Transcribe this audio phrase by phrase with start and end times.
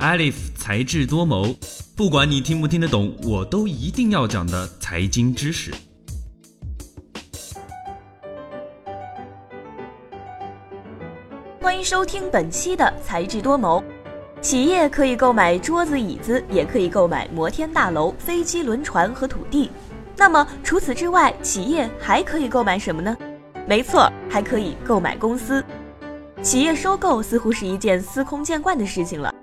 [0.00, 1.54] Alif 才智多谋，
[1.94, 5.70] 不管你听不听得懂，我都一定要讲的财经知识。
[11.60, 13.84] 欢迎收听本期的才智多谋。
[14.40, 19.70] 企业可以购买桌子、椅子，也可以购买摩天大楼、飞机、轮船和土地。
[20.16, 23.14] 那么除此之外，企业还可以购买什么呢？
[23.68, 25.62] 没错，还可以购买公司。
[26.40, 29.34] 企业收购似乎是一件司空见惯的事情了。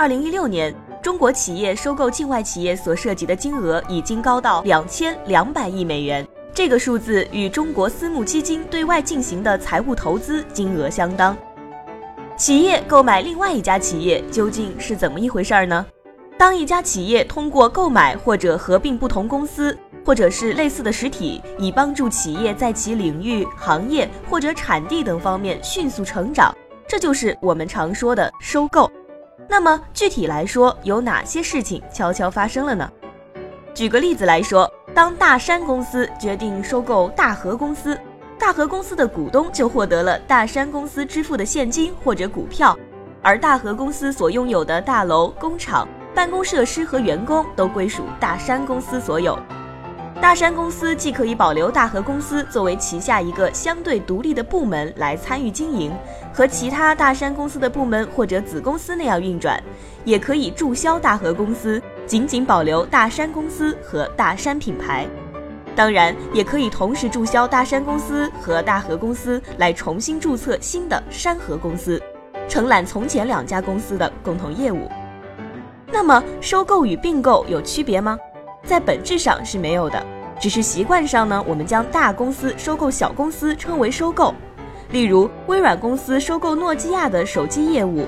[0.00, 11.36] 二零一六年，中国企业收购境外企业所涉及的金额已经高到两千两百亿美元，这个数字与中国私募基金对外进行的财务投资金额相当。
[12.34, 15.84] 企业购买另外一家企业究竟是怎么一回事儿呢？
[16.38, 26.56] 当一家企业通过购买或者合并不同公司，或者是类似的实体，以帮助企业在其领域、行业或者产地等方面迅速成长，
[26.88, 28.90] 这就是我们常说的收购。
[29.50, 32.88] 那么具体来说，有哪些事情悄悄发生了呢？
[33.74, 37.98] 举个例子来说，当大山公司决定收购大和公司，
[38.38, 42.78] 大和公司的股东就获得了大山公司支付的现金或者股票，
[43.22, 49.36] 而大和公司所拥有的大楼、工厂、办公设施和员工都归属大山公司所有。
[50.20, 55.90] 大山公司既可以保留大和公司作为旗下一个相对独立的部门来参与经营，
[56.30, 59.60] 和其他大山公司的部门或者子公司那样运转，
[60.04, 65.06] 也可以注销大和公司，仅仅保留大山公司和大山品牌。
[65.74, 72.00] 当然，也可以同时注销大山公司和大和公司，来重新注册新的山河公司，
[72.46, 74.86] 承揽从前两家公司的共同业务。
[75.90, 78.18] 那么，收购与并购有区别吗？
[78.64, 80.04] 在本质上是没有的，
[80.40, 84.34] 只是习惯上呢，我们将大公司收购小公司称为收购。
[84.90, 88.06] 例如，微软公司收购诺基亚的手机业务，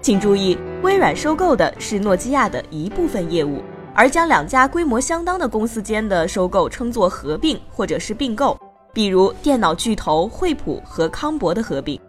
[0.00, 3.62] 请注意，微软收购的是诺基亚的一部分业务，
[3.94, 8.58] 而将两家规模相当的公司间的收购称作合并或者是并购，
[8.92, 12.00] 比如电脑巨头惠普和康柏的合并。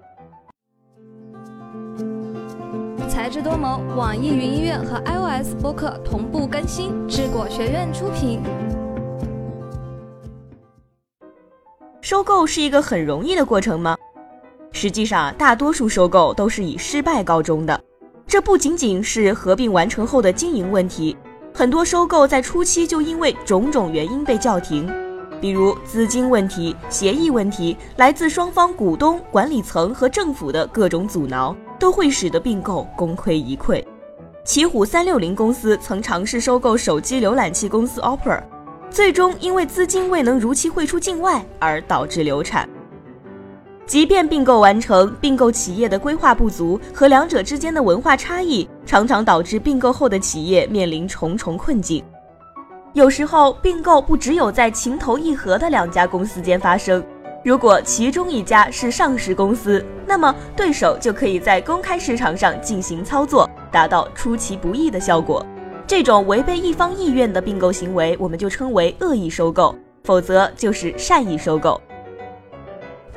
[3.35, 8.39] 智多谋，网易云音乐和 iOS 播客同步更新，智果学院出品。
[11.99, 13.97] 收购是一个很容易的过程吗？
[14.71, 17.77] 实际上，大多数收购都是以失败告终的。
[18.25, 21.17] 这不仅仅是合并完成后的经营问题，
[21.53, 24.89] 很多收购在初期就因为种种原因被叫停，
[25.41, 31.53] 比如资金问题、协议问题，来自双方股东、管理层和政府的各种阻挠。
[31.79, 33.83] 都会使得并购功亏一篑。
[34.43, 38.41] 奇虎三六零公司曾尝试收购手机浏览器公司 Opera，
[38.91, 42.69] 最终因为资金未能如期汇出境外而导致流产。
[43.87, 52.03] 即便并购完成，并购企业的规划不足和两者之间的文化差异，常常导致并购后的企业面临重重困境。
[52.93, 57.03] 有时候，并购不只有在情投意合的两家公司间发生。
[57.45, 65.45] 如果其中一家是上市公司，那么对手就可以在公开市场上进行操作，达到出其不意的效果。
[65.85, 71.79] 这种违背一方意愿的并购行为，我们就称为恶意收购；否则就是善意收购。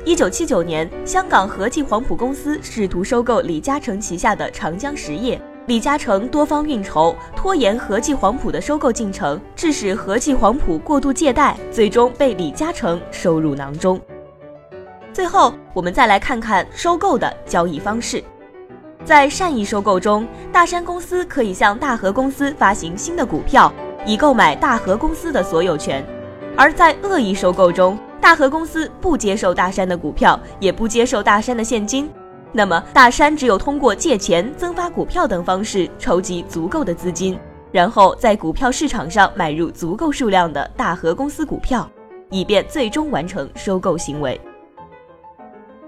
[0.05, 13.99] 一九七九年，香港和记黄埔公司试图收购李嘉诚旗下的长江实业，李嘉诚多方运筹，拖延和记黄埔的收购进程，致使和记黄埔过度借贷，最终被李嘉诚收入囊中。
[15.19, 18.23] 最后，我们再来看看收购的交易方式。
[19.03, 23.69] 在善意收购中，大山公司可以向大和公司发行新的股票，
[24.05, 26.01] 以购买大和公司的所有权；
[26.55, 32.09] 而在恶意收购中，大和公司不接受大山的股票，也不接受大山的现金。
[32.53, 37.37] 那么，大山只有通过借钱、增发股票等方式筹集足够的资金，
[37.73, 41.85] 然后在股票市场上买入足够数量的大和公司股票，
[42.29, 44.39] 以便最终完成收购行为。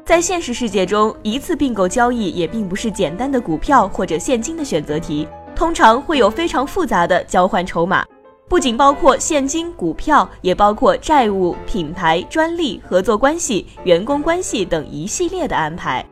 [0.04, 8.06] 在现实世界中，一次并购交易也并不是简单的股票或者现金的选择题，通常会有非常复杂的交换筹码，
[8.50, 16.06] 不仅包括现金、股票，也包括债务、品牌、专利、合作关系、员工关系等一系列的安排。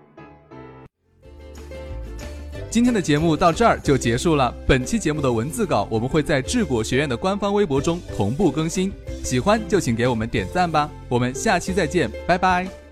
[2.69, 4.53] 今天的节目到这儿就结束了。
[4.67, 8.93] 本期节目的文字稿我们会在智果学院的官方微博中同步更新，
[9.23, 10.87] 喜欢就请给我们点赞吧。
[11.09, 12.88] 我们下期再见，拜拜。